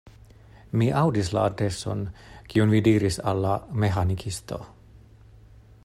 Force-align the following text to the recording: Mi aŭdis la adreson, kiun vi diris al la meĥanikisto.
Mi 0.81 0.85
aŭdis 1.01 1.27
la 1.37 1.43
adreson, 1.49 2.01
kiun 2.53 2.73
vi 2.77 2.81
diris 2.89 3.19
al 3.33 3.45
la 3.45 3.53
meĥanikisto. 3.85 4.61